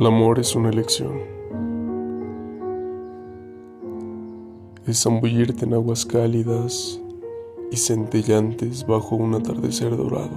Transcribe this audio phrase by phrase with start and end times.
[0.00, 1.20] El amor es una elección.
[4.88, 7.00] Es zambullirte en aguas cálidas
[7.70, 10.36] y centellantes bajo un atardecer dorado.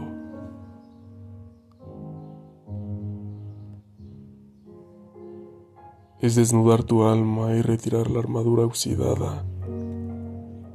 [6.21, 9.43] Es desnudar tu alma y retirar la armadura oxidada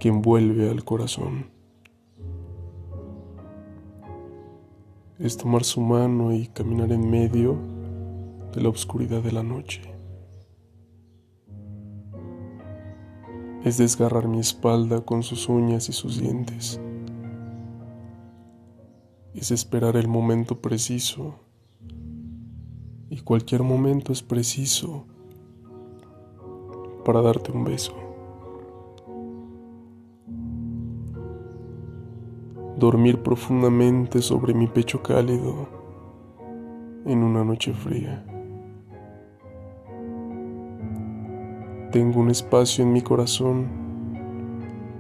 [0.01, 1.53] que envuelve al corazón.
[5.21, 7.72] Es tomar su mano y caminar en medio
[8.55, 9.83] de la oscuridad de la noche.
[13.65, 16.81] Es desgarrar mi espalda con sus uñas y sus dientes.
[19.35, 21.37] Es esperar el momento preciso.
[23.09, 25.07] Y cualquier momento es preciso
[27.05, 27.95] para darte un beso.
[32.77, 35.69] Dormir profundamente sobre mi pecho cálido
[37.05, 38.27] en una noche fría.
[41.93, 43.69] Tengo un espacio en mi corazón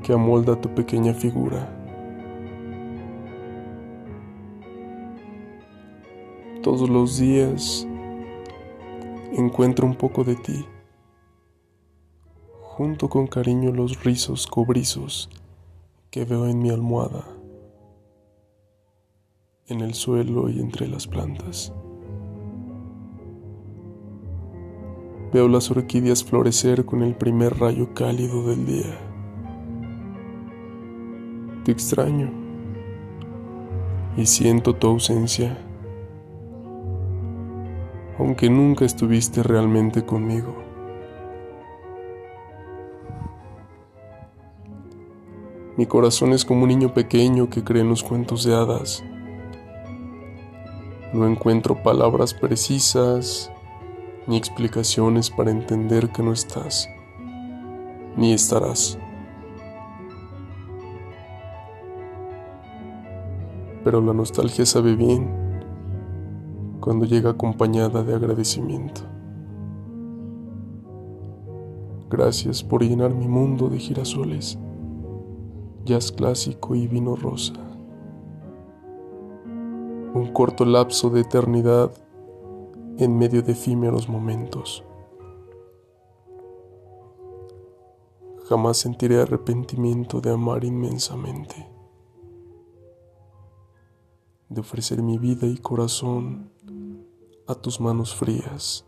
[0.04, 1.74] que amolda tu pequeña figura.
[6.62, 7.88] Todos los días
[9.32, 10.66] encuentro un poco de ti,
[12.60, 15.30] junto con cariño los rizos cobrizos
[16.10, 17.24] que veo en mi almohada,
[19.66, 21.72] en el suelo y entre las plantas.
[25.32, 28.98] Veo las orquídeas florecer con el primer rayo cálido del día.
[31.64, 32.30] Te extraño
[34.16, 35.56] y siento tu ausencia,
[38.18, 40.54] aunque nunca estuviste realmente conmigo.
[45.78, 49.02] Mi corazón es como un niño pequeño que cree en los cuentos de hadas.
[51.14, 53.51] No encuentro palabras precisas
[54.26, 56.88] ni explicaciones para entender que no estás,
[58.16, 58.98] ni estarás.
[63.84, 65.28] Pero la nostalgia sabe bien
[66.80, 69.02] cuando llega acompañada de agradecimiento.
[72.10, 74.58] Gracias por llenar mi mundo de girasoles,
[75.84, 77.54] jazz clásico y vino rosa.
[80.14, 81.90] Un corto lapso de eternidad
[83.04, 84.84] en medio de efímeros momentos.
[88.44, 91.68] Jamás sentiré arrepentimiento de amar inmensamente,
[94.48, 96.52] de ofrecer mi vida y corazón
[97.46, 98.86] a tus manos frías.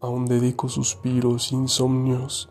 [0.00, 2.50] Aún dedico suspiros, insomnios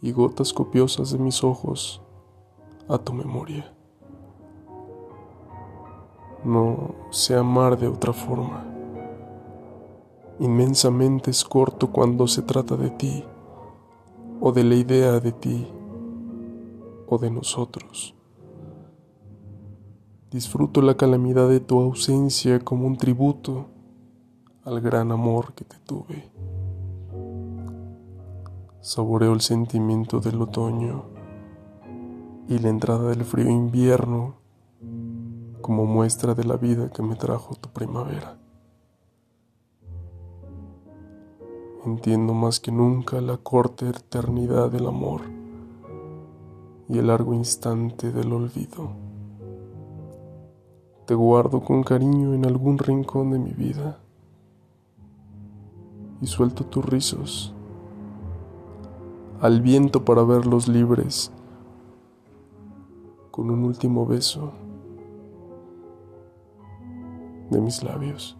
[0.00, 2.00] y gotas copiosas de mis ojos
[2.88, 3.75] a tu memoria
[6.46, 8.64] no sé amar de otra forma.
[10.38, 13.24] Inmensamente es corto cuando se trata de ti,
[14.40, 15.66] o de la idea de ti,
[17.08, 18.14] o de nosotros.
[20.30, 23.66] Disfruto la calamidad de tu ausencia como un tributo
[24.62, 26.30] al gran amor que te tuve.
[28.80, 31.06] Saboreo el sentimiento del otoño
[32.48, 34.45] y la entrada del frío invierno
[35.66, 38.38] como muestra de la vida que me trajo tu primavera.
[41.84, 45.22] Entiendo más que nunca la corta eternidad del amor
[46.88, 48.92] y el largo instante del olvido.
[51.04, 53.98] Te guardo con cariño en algún rincón de mi vida
[56.20, 57.52] y suelto tus rizos
[59.40, 61.32] al viento para verlos libres
[63.32, 64.52] con un último beso
[67.50, 68.36] de mis labios.